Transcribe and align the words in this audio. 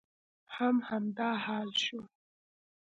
هم 0.55 0.75
همدا 0.89 1.29
حال 1.43 1.69
شو. 1.83 1.99